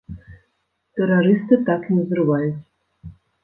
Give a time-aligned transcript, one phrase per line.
[1.01, 2.59] Тэрарысты так не узрываюць!